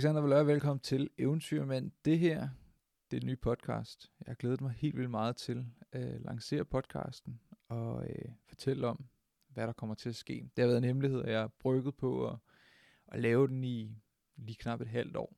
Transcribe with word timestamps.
Alexander 0.00 0.20
Valør, 0.20 0.42
velkommen 0.42 0.80
til 0.80 1.10
Eventyrmand. 1.18 1.90
Det 2.04 2.18
her, 2.18 2.48
det 3.10 3.16
er 3.16 3.20
en 3.20 3.26
ny 3.26 3.40
podcast. 3.40 4.12
Jeg 4.20 4.26
har 4.26 4.34
glædet 4.34 4.60
mig 4.60 4.70
helt 4.70 4.96
vildt 4.96 5.10
meget 5.10 5.36
til 5.36 5.66
at 5.92 6.20
lancere 6.20 6.64
podcasten 6.64 7.40
og 7.68 8.06
øh, 8.06 8.32
fortælle 8.48 8.86
om, 8.86 9.04
hvad 9.48 9.66
der 9.66 9.72
kommer 9.72 9.94
til 9.94 10.08
at 10.08 10.14
ske. 10.14 10.50
Det 10.56 10.62
har 10.62 10.66
været 10.66 10.78
en 10.78 10.84
hemmelighed, 10.84 11.20
og 11.20 11.30
jeg 11.30 11.40
har 11.40 11.48
brygget 11.58 11.96
på 11.96 12.28
at, 12.28 12.38
at 13.08 13.20
lave 13.20 13.48
den 13.48 13.64
i 13.64 13.96
lige 14.36 14.56
knap 14.56 14.80
et 14.80 14.88
halvt 14.88 15.16
år. 15.16 15.36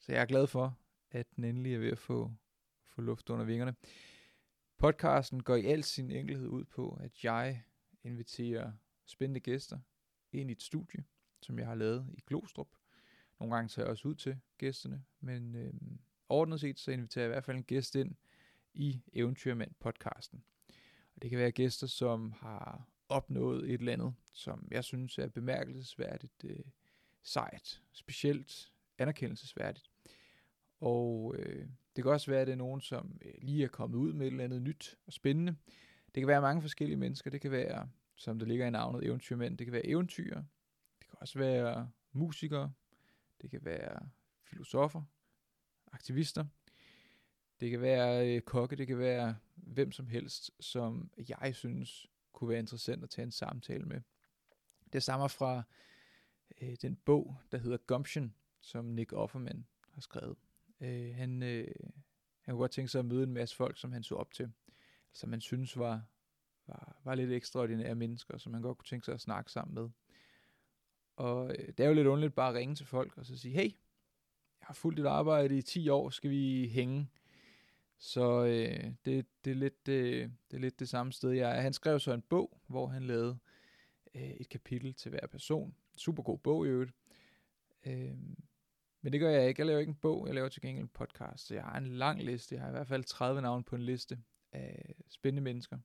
Så 0.00 0.12
jeg 0.12 0.22
er 0.22 0.26
glad 0.26 0.46
for, 0.46 0.78
at 1.10 1.26
den 1.36 1.44
endelig 1.44 1.74
er 1.74 1.78
ved 1.78 1.90
at 1.90 1.98
få, 1.98 2.32
få 2.88 3.00
luft 3.00 3.30
under 3.30 3.44
vingerne. 3.44 3.74
Podcasten 4.78 5.42
går 5.42 5.56
i 5.56 5.66
al 5.66 5.84
sin 5.84 6.10
enkelhed 6.10 6.46
ud 6.46 6.64
på, 6.64 6.98
at 7.00 7.24
jeg 7.24 7.62
inviterer 8.04 8.72
spændende 9.06 9.40
gæster 9.40 9.78
ind 10.32 10.50
i 10.50 10.52
et 10.52 10.62
studie, 10.62 11.04
som 11.42 11.58
jeg 11.58 11.66
har 11.66 11.74
lavet 11.74 12.10
i 12.14 12.20
Glostrup. 12.26 12.79
Nogle 13.40 13.54
gange 13.54 13.68
tager 13.68 13.86
jeg 13.86 13.90
også 13.90 14.08
ud 14.08 14.14
til 14.14 14.38
gæsterne, 14.58 15.02
men 15.20 15.54
øh, 15.54 15.72
ordnet 16.28 16.60
set 16.60 16.78
så 16.78 16.90
inviterer 16.90 17.24
jeg 17.24 17.30
i 17.30 17.34
hvert 17.34 17.44
fald 17.44 17.56
en 17.56 17.64
gæst 17.64 17.94
ind 17.94 18.14
i 18.74 19.02
Eventyrmand 19.12 19.70
podcasten. 19.80 20.44
Og 21.14 21.22
det 21.22 21.30
kan 21.30 21.38
være 21.38 21.50
gæster, 21.50 21.86
som 21.86 22.32
har 22.32 22.88
opnået 23.08 23.70
et 23.70 23.80
eller 23.80 23.92
andet, 23.92 24.14
som 24.32 24.68
jeg 24.70 24.84
synes 24.84 25.18
er 25.18 25.28
bemærkelsesværdigt 25.28 26.44
øh, 26.44 26.64
sejt, 27.22 27.82
specielt 27.92 28.72
anerkendelsesværdigt. 28.98 29.90
Og 30.80 31.34
øh, 31.38 31.66
det 31.96 32.04
kan 32.04 32.12
også 32.12 32.30
være, 32.30 32.40
at 32.40 32.46
det 32.46 32.52
er 32.52 32.56
nogen, 32.56 32.80
som 32.80 33.18
øh, 33.24 33.34
lige 33.42 33.64
er 33.64 33.68
kommet 33.68 33.98
ud 33.98 34.12
med 34.12 34.26
et 34.26 34.30
eller 34.30 34.44
andet 34.44 34.62
nyt 34.62 34.98
og 35.06 35.12
spændende. 35.12 35.56
Det 36.14 36.20
kan 36.20 36.26
være 36.26 36.40
mange 36.40 36.62
forskellige 36.62 36.96
mennesker. 36.96 37.30
Det 37.30 37.40
kan 37.40 37.50
være, 37.50 37.88
som 38.16 38.38
det 38.38 38.48
ligger 38.48 38.66
i 38.66 38.70
navnet, 38.70 39.04
eventyrmænd. 39.04 39.58
Det 39.58 39.66
kan 39.66 39.72
være 39.72 39.86
eventyr. 39.86 40.34
Det 40.98 41.08
kan 41.08 41.18
også 41.20 41.38
være 41.38 41.90
musikere. 42.12 42.72
Det 43.42 43.50
kan 43.50 43.64
være 43.64 44.08
filosofer, 44.42 45.02
aktivister. 45.92 46.44
Det 47.60 47.70
kan 47.70 47.80
være 47.80 48.36
øh, 48.36 48.40
kokke. 48.40 48.76
Det 48.76 48.86
kan 48.86 48.98
være 48.98 49.36
hvem 49.54 49.92
som 49.92 50.06
helst, 50.06 50.50
som 50.60 51.10
jeg 51.28 51.54
synes 51.54 52.06
kunne 52.32 52.50
være 52.50 52.58
interessant 52.58 53.02
at 53.02 53.10
tage 53.10 53.24
en 53.24 53.30
samtale 53.30 53.84
med. 53.84 54.00
Det 54.92 55.02
stammer 55.02 55.28
fra 55.28 55.62
øh, 56.60 56.76
den 56.82 56.96
bog, 56.96 57.36
der 57.52 57.58
hedder 57.58 57.76
Gumption, 57.76 58.34
som 58.60 58.84
Nick 58.84 59.12
Offerman 59.12 59.66
har 59.90 60.00
skrevet. 60.00 60.36
Øh, 60.80 61.14
han, 61.14 61.42
øh, 61.42 61.74
han 62.40 62.54
kunne 62.54 62.60
godt 62.60 62.72
tænke 62.72 62.88
sig 62.88 62.98
at 62.98 63.04
møde 63.04 63.22
en 63.22 63.32
masse 63.32 63.56
folk, 63.56 63.78
som 63.78 63.92
han 63.92 64.02
så 64.02 64.14
op 64.14 64.32
til, 64.32 64.52
som 65.12 65.30
han 65.30 65.40
synes 65.40 65.78
var, 65.78 66.02
var, 66.66 67.00
var 67.04 67.14
lidt 67.14 67.32
ekstraordinære 67.32 67.94
mennesker, 67.94 68.38
som 68.38 68.54
han 68.54 68.62
godt 68.62 68.78
kunne 68.78 68.86
tænke 68.86 69.04
sig 69.04 69.14
at 69.14 69.20
snakke 69.20 69.52
sammen 69.52 69.74
med. 69.74 69.90
Og 71.20 71.50
øh, 71.50 71.68
det 71.68 71.80
er 71.80 71.88
jo 71.88 71.94
lidt 71.94 72.06
underligt 72.06 72.34
bare 72.34 72.48
at 72.48 72.54
ringe 72.54 72.74
til 72.74 72.86
folk 72.86 73.18
og 73.18 73.26
så 73.26 73.38
sige, 73.38 73.54
hey, 73.54 73.64
jeg 74.60 74.66
har 74.66 74.74
fulgt 74.74 74.96
dit 74.98 75.06
arbejde 75.06 75.58
i 75.58 75.62
10 75.62 75.88
år, 75.88 76.10
skal 76.10 76.30
vi 76.30 76.70
hænge? 76.72 77.08
Så 77.98 78.44
øh, 78.44 78.92
det, 79.04 79.26
det, 79.44 79.50
er 79.50 79.54
lidt, 79.54 79.88
øh, 79.88 80.30
det 80.50 80.56
er 80.56 80.60
lidt 80.60 80.80
det 80.80 80.88
samme 80.88 81.12
sted, 81.12 81.30
jeg 81.30 81.56
er. 81.56 81.60
Han 81.60 81.72
skrev 81.72 82.00
så 82.00 82.12
en 82.12 82.22
bog, 82.22 82.60
hvor 82.66 82.86
han 82.86 83.02
lavede 83.02 83.38
øh, 84.14 84.30
et 84.30 84.48
kapitel 84.48 84.94
til 84.94 85.10
hver 85.10 85.26
person. 85.26 85.74
Super 85.96 86.22
god 86.22 86.38
bog 86.38 86.66
i 86.66 86.68
øvrigt. 86.68 86.92
Øh, 87.86 88.14
men 89.02 89.12
det 89.12 89.20
gør 89.20 89.30
jeg 89.30 89.48
ikke. 89.48 89.60
Jeg 89.60 89.66
laver 89.66 89.80
ikke 89.80 89.90
en 89.90 89.98
bog, 90.02 90.26
jeg 90.26 90.34
laver 90.34 90.48
til 90.48 90.62
gengæld 90.62 90.84
en 90.84 90.88
podcast. 90.88 91.46
Så 91.46 91.54
jeg 91.54 91.62
har 91.62 91.78
en 91.78 91.86
lang 91.86 92.22
liste. 92.22 92.54
Jeg 92.54 92.62
har 92.62 92.68
i 92.68 92.72
hvert 92.72 92.88
fald 92.88 93.04
30 93.04 93.42
navne 93.42 93.64
på 93.64 93.76
en 93.76 93.82
liste 93.82 94.18
af 94.52 94.94
spændende 95.08 95.42
mennesker, 95.42 95.78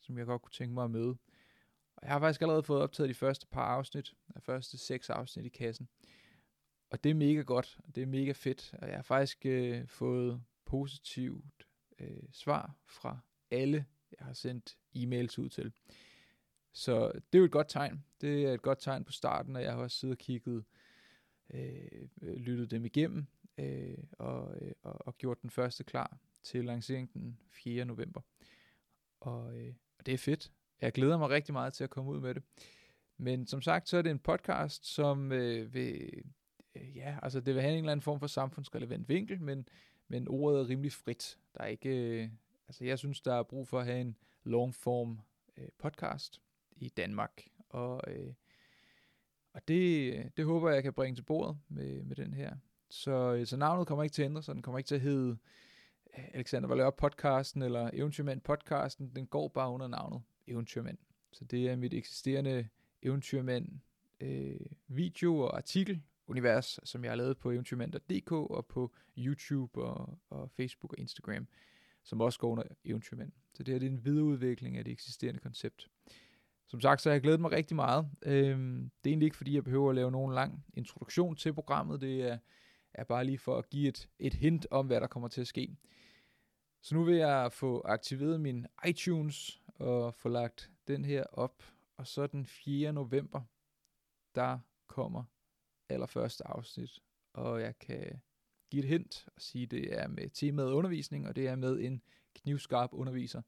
som 0.00 0.18
jeg 0.18 0.26
godt 0.26 0.42
kunne 0.42 0.52
tænke 0.52 0.74
mig 0.74 0.84
at 0.84 0.90
møde. 0.90 1.16
Og 1.98 2.06
jeg 2.06 2.12
har 2.12 2.20
faktisk 2.20 2.42
allerede 2.42 2.62
fået 2.62 2.82
optaget 2.82 3.08
de 3.08 3.14
første 3.14 3.46
par 3.46 3.64
afsnit, 3.64 4.14
de 4.34 4.40
første 4.40 4.78
seks 4.78 5.10
afsnit 5.10 5.46
i 5.46 5.48
kassen. 5.48 5.88
Og 6.90 7.04
det 7.04 7.10
er 7.10 7.14
mega 7.14 7.40
godt, 7.40 7.78
og 7.84 7.94
det 7.94 8.02
er 8.02 8.06
mega 8.06 8.32
fedt. 8.32 8.74
Og 8.82 8.88
jeg 8.88 8.96
har 8.96 9.02
faktisk 9.02 9.46
øh, 9.46 9.88
fået 9.88 10.42
positivt 10.64 11.66
øh, 11.98 12.22
svar 12.32 12.74
fra 12.86 13.18
alle, 13.50 13.86
jeg 14.18 14.26
har 14.26 14.32
sendt 14.32 14.76
e-mails 14.96 15.38
ud 15.38 15.48
til. 15.48 15.72
Så 16.72 17.12
det 17.12 17.34
er 17.34 17.38
jo 17.38 17.44
et 17.44 17.50
godt 17.50 17.68
tegn. 17.68 18.04
Det 18.20 18.46
er 18.46 18.52
et 18.52 18.62
godt 18.62 18.78
tegn 18.80 19.04
på 19.04 19.12
starten, 19.12 19.56
og 19.56 19.62
jeg 19.62 19.72
har 19.72 19.82
også 19.82 19.98
siddet 19.98 20.14
og 20.14 20.18
kigget, 20.18 20.64
øh, 21.54 22.08
lyttet 22.22 22.70
dem 22.70 22.84
igennem, 22.84 23.26
øh, 23.58 23.98
og, 24.12 24.56
øh, 24.60 24.72
og, 24.82 25.06
og 25.06 25.18
gjort 25.18 25.42
den 25.42 25.50
første 25.50 25.84
klar 25.84 26.18
til 26.42 26.64
lanceringen 26.64 27.22
den 27.22 27.38
4. 27.50 27.84
november. 27.84 28.20
Og, 29.20 29.60
øh, 29.60 29.74
og 29.98 30.06
det 30.06 30.14
er 30.14 30.18
fedt. 30.18 30.52
Jeg 30.80 30.92
glæder 30.92 31.18
mig 31.18 31.28
rigtig 31.28 31.52
meget 31.52 31.72
til 31.72 31.84
at 31.84 31.90
komme 31.90 32.10
ud 32.10 32.20
med 32.20 32.34
det. 32.34 32.42
Men 33.16 33.46
som 33.46 33.62
sagt, 33.62 33.88
så 33.88 33.96
er 33.96 34.02
det 34.02 34.10
en 34.10 34.18
podcast, 34.18 34.86
som 34.86 35.32
øh, 35.32 35.74
vil, 35.74 36.10
øh, 36.74 36.96
ja, 36.96 37.18
altså 37.22 37.40
det 37.40 37.54
vil 37.54 37.62
have 37.62 37.72
en 37.72 37.78
eller 37.78 37.92
anden 37.92 38.02
form 38.02 38.20
for 38.20 38.26
samfundsrelevant 38.26 39.08
vinkel, 39.08 39.40
men, 39.40 39.68
men 40.08 40.28
ordet 40.28 40.60
er 40.60 40.68
rimelig 40.68 40.92
frit. 40.92 41.38
Der 41.54 41.60
er 41.60 41.66
ikke, 41.66 42.22
øh, 42.22 42.28
altså 42.68 42.84
jeg 42.84 42.98
synes, 42.98 43.20
der 43.20 43.34
er 43.34 43.42
brug 43.42 43.68
for 43.68 43.80
at 43.80 43.86
have 43.86 44.00
en 44.00 44.16
long 44.44 44.74
form 44.74 45.20
øh, 45.56 45.68
podcast 45.78 46.42
i 46.76 46.88
Danmark, 46.88 47.42
og, 47.68 48.02
øh, 48.06 48.32
og 49.52 49.68
det, 49.68 50.32
det 50.36 50.44
håber 50.44 50.70
jeg, 50.70 50.82
kan 50.82 50.92
bringe 50.92 51.16
til 51.16 51.22
bordet 51.22 51.58
med, 51.68 52.02
med 52.02 52.16
den 52.16 52.34
her. 52.34 52.56
Så, 52.90 53.34
øh, 53.34 53.46
så 53.46 53.56
navnet 53.56 53.86
kommer 53.86 54.02
ikke 54.02 54.14
til 54.14 54.22
at 54.22 54.26
ændre 54.26 54.42
sig, 54.42 54.54
den 54.54 54.62
kommer 54.62 54.78
ikke 54.78 54.88
til 54.88 54.94
at 54.94 55.00
hedde 55.00 55.36
øh, 56.18 56.24
Alexander 56.34 56.68
Valør 56.68 56.90
podcasten 56.90 57.62
eller 57.62 57.90
Eventyrmand 57.92 58.40
podcasten, 58.40 59.12
den 59.16 59.26
går 59.26 59.48
bare 59.48 59.70
under 59.70 59.88
navnet 59.88 60.22
Eventyrmand. 60.50 60.98
Så 61.32 61.44
det 61.44 61.68
er 61.68 61.76
mit 61.76 61.94
eksisterende 61.94 62.68
Eventyrmand 63.02 63.68
øh, 64.20 64.60
video 64.88 65.38
og 65.38 65.56
artikel 65.56 66.02
univers, 66.26 66.80
som 66.84 67.04
jeg 67.04 67.10
har 67.10 67.16
lavet 67.16 67.38
på 67.38 67.50
eventyrmand.dk 67.50 68.32
og 68.32 68.66
på 68.66 68.94
YouTube 69.18 69.82
og, 69.82 70.18
og 70.30 70.50
Facebook 70.50 70.92
og 70.92 70.98
Instagram, 70.98 71.48
som 72.04 72.20
også 72.20 72.38
går 72.38 72.50
under 72.50 72.64
Eventyrmand. 72.84 73.32
Så 73.54 73.62
det 73.62 73.74
her 73.74 73.78
det 73.78 73.86
er 73.86 73.90
en 73.90 74.04
videreudvikling 74.04 74.76
af 74.76 74.84
det 74.84 74.92
eksisterende 74.92 75.40
koncept. 75.40 75.88
Som 76.66 76.80
sagt, 76.80 77.02
så 77.02 77.08
har 77.08 77.14
jeg 77.14 77.22
glædet 77.22 77.40
mig 77.40 77.50
rigtig 77.50 77.76
meget. 77.76 78.08
Øhm, 78.22 78.90
det 79.04 79.10
er 79.10 79.12
egentlig 79.12 79.26
ikke, 79.26 79.36
fordi 79.36 79.54
jeg 79.54 79.64
behøver 79.64 79.90
at 79.90 79.94
lave 79.94 80.10
nogen 80.10 80.34
lang 80.34 80.64
introduktion 80.74 81.36
til 81.36 81.52
programmet. 81.52 82.00
Det 82.00 82.22
er, 82.22 82.38
er 82.94 83.04
bare 83.04 83.24
lige 83.24 83.38
for 83.38 83.58
at 83.58 83.68
give 83.68 83.88
et, 83.88 84.08
et 84.18 84.34
hint 84.34 84.66
om, 84.70 84.86
hvad 84.86 85.00
der 85.00 85.06
kommer 85.06 85.28
til 85.28 85.40
at 85.40 85.46
ske. 85.46 85.76
Så 86.82 86.94
nu 86.94 87.04
vil 87.04 87.16
jeg 87.16 87.52
få 87.52 87.82
aktiveret 87.84 88.40
min 88.40 88.66
iTunes 88.88 89.62
at 89.80 90.14
få 90.14 90.28
lagt 90.28 90.70
den 90.88 91.04
her 91.04 91.24
op. 91.24 91.62
Og 91.96 92.06
så 92.06 92.26
den 92.26 92.46
4. 92.46 92.92
november, 92.92 93.42
der 94.34 94.58
kommer 94.86 95.24
allerførste 95.88 96.46
afsnit. 96.46 97.02
Og 97.32 97.60
jeg 97.60 97.78
kan 97.78 98.20
give 98.70 98.82
et 98.82 98.88
hint 98.88 99.28
og 99.36 99.42
sige, 99.42 99.62
at 99.62 99.70
det 99.70 99.98
er 99.98 100.08
med 100.08 100.28
temaet 100.28 100.72
undervisning, 100.72 101.28
og 101.28 101.36
det 101.36 101.48
er 101.48 101.56
med 101.56 101.80
en 101.80 102.02
knivskarp 102.34 102.90
underviser. 102.92 103.42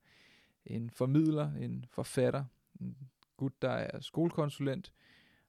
En 0.64 0.90
formidler, 0.90 1.52
en 1.52 1.84
forfatter, 1.88 2.44
en 2.80 3.10
gut, 3.36 3.62
der 3.62 3.70
er 3.70 4.00
skolekonsulent 4.00 4.92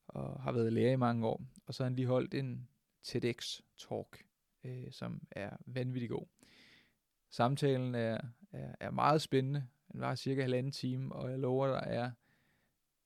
og 0.07 0.43
har 0.43 0.51
været 0.51 0.73
lærer 0.73 0.91
i 0.91 0.95
mange 0.95 1.27
år. 1.27 1.41
Og 1.65 1.73
så 1.73 1.83
har 1.83 1.89
han 1.89 1.95
lige 1.95 2.07
holdt 2.07 2.33
en 2.33 2.67
TEDx-talk, 3.03 4.23
øh, 4.63 4.91
som 4.91 5.21
er 5.31 5.57
vanvittig 5.65 6.09
god. 6.09 6.25
Samtalen 7.29 7.95
er, 7.95 8.21
er, 8.51 8.75
er 8.79 8.91
meget 8.91 9.21
spændende. 9.21 9.67
Den 9.91 10.01
var 10.01 10.15
cirka 10.15 10.41
halvanden 10.41 10.71
time, 10.71 11.15
og 11.15 11.31
jeg 11.31 11.39
lover, 11.39 11.67
der 11.67 11.79
er, 11.79 12.11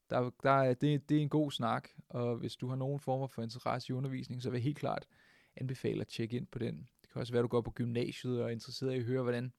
der, 0.09 0.31
der 0.43 0.51
er 0.51 0.73
det, 0.73 1.09
det 1.09 1.17
er 1.17 1.21
en 1.21 1.29
god 1.29 1.51
snak, 1.51 1.89
og 2.09 2.35
hvis 2.35 2.55
du 2.55 2.67
har 2.67 2.75
nogen 2.75 2.99
former 2.99 3.27
for 3.27 3.41
interesse 3.41 3.89
i 3.89 3.93
undervisning, 3.93 4.41
så 4.41 4.49
vil 4.49 4.57
jeg 4.57 4.63
helt 4.63 4.77
klart 4.77 5.07
anbefale 5.55 6.01
at 6.01 6.07
tjekke 6.07 6.37
ind 6.37 6.47
på 6.47 6.59
den. 6.59 6.89
Det 7.01 7.09
kan 7.09 7.19
også 7.19 7.33
være, 7.33 7.39
at 7.39 7.43
du 7.43 7.47
går 7.47 7.61
på 7.61 7.71
gymnasiet 7.71 8.41
og 8.41 8.47
er 8.47 8.53
interesseret 8.53 8.93
i 8.93 8.97
at 8.97 9.03
høre, 9.03 9.23
hvordan, 9.23 9.53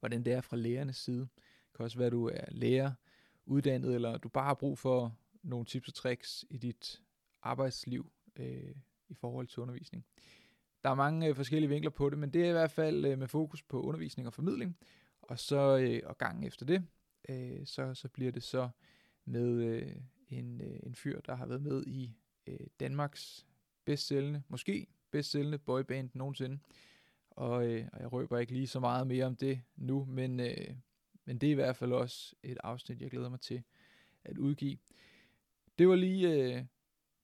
hvordan 0.00 0.24
det 0.24 0.32
er 0.32 0.40
fra 0.40 0.56
lærernes 0.56 0.96
side. 0.96 1.20
Det 1.20 1.76
kan 1.76 1.84
også 1.84 1.98
være, 1.98 2.06
at 2.06 2.12
du 2.12 2.28
er 2.28 2.44
lærer, 2.48 2.92
uddannet, 3.46 3.94
eller 3.94 4.18
du 4.18 4.28
bare 4.28 4.44
har 4.44 4.54
brug 4.54 4.78
for 4.78 5.16
nogle 5.42 5.66
tips 5.66 5.88
og 5.88 5.94
tricks 5.94 6.44
i 6.50 6.56
dit 6.56 7.02
arbejdsliv 7.42 8.12
øh, 8.36 8.74
i 9.08 9.14
forhold 9.14 9.46
til 9.46 9.60
undervisning. 9.60 10.04
Der 10.82 10.90
er 10.90 10.94
mange 10.94 11.28
øh, 11.28 11.36
forskellige 11.36 11.68
vinkler 11.68 11.90
på 11.90 12.10
det, 12.10 12.18
men 12.18 12.32
det 12.32 12.44
er 12.44 12.48
i 12.48 12.52
hvert 12.52 12.70
fald 12.70 13.04
øh, 13.04 13.18
med 13.18 13.28
fokus 13.28 13.62
på 13.62 13.82
undervisning 13.82 14.26
og 14.26 14.32
formidling. 14.32 14.76
Og 15.22 15.38
så 15.38 15.78
øh, 15.78 16.00
og 16.04 16.18
gangen 16.18 16.44
efter 16.44 16.66
det, 16.66 16.86
øh, 17.28 17.66
så, 17.66 17.94
så 17.94 18.08
bliver 18.08 18.32
det 18.32 18.42
så 18.42 18.68
med 19.24 19.62
øh, 19.62 19.96
en, 20.28 20.60
øh, 20.60 20.80
en 20.82 20.94
fyr, 20.94 21.20
der 21.20 21.34
har 21.34 21.46
været 21.46 21.62
med 21.62 21.86
i 21.86 22.16
øh, 22.46 22.66
Danmarks 22.80 23.46
bedst 23.84 24.06
sælgende, 24.06 24.42
måske 24.48 24.86
bedst 25.10 25.30
sælgende 25.30 25.58
boyband 25.58 26.10
nogensinde. 26.14 26.58
Og, 27.30 27.66
øh, 27.66 27.88
og 27.92 28.00
jeg 28.00 28.12
røber 28.12 28.38
ikke 28.38 28.52
lige 28.52 28.66
så 28.66 28.80
meget 28.80 29.06
mere 29.06 29.24
om 29.24 29.36
det 29.36 29.62
nu, 29.76 30.04
men, 30.04 30.40
øh, 30.40 30.74
men 31.24 31.38
det 31.38 31.46
er 31.46 31.50
i 31.50 31.54
hvert 31.54 31.76
fald 31.76 31.92
også 31.92 32.34
et 32.42 32.58
afsnit, 32.64 33.00
jeg 33.00 33.10
glæder 33.10 33.28
mig 33.28 33.40
til 33.40 33.62
at 34.24 34.38
udgive. 34.38 34.78
Det 35.78 35.88
var 35.88 35.96
lige, 35.96 36.30
øh, 36.30 36.64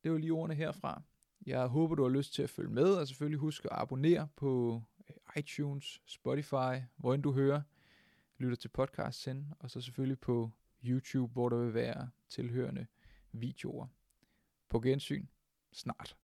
det 0.04 0.12
var 0.12 0.18
lige 0.18 0.32
ordene 0.32 0.54
herfra. 0.54 1.02
Jeg 1.46 1.66
håber, 1.66 1.94
du 1.94 2.02
har 2.02 2.10
lyst 2.10 2.34
til 2.34 2.42
at 2.42 2.50
følge 2.50 2.70
med, 2.70 2.94
og 2.94 3.08
selvfølgelig 3.08 3.38
husk 3.38 3.64
at 3.64 3.70
abonnere 3.72 4.28
på 4.36 4.82
øh, 5.10 5.16
iTunes, 5.36 6.02
Spotify, 6.06 6.82
hvor 6.96 7.14
end 7.14 7.22
du 7.22 7.32
hører, 7.32 7.62
lytter 8.38 8.56
til 8.56 8.68
podcast 8.68 9.24
hen, 9.24 9.52
og 9.58 9.70
så 9.70 9.80
selvfølgelig 9.80 10.20
på 10.20 10.50
YouTube, 10.84 11.32
hvor 11.32 11.48
der 11.48 11.56
vil 11.56 11.74
være 11.74 12.10
tilhørende 12.28 12.86
videoer. 13.32 13.86
På 14.68 14.80
gensyn 14.80 15.26
snart. 15.72 16.16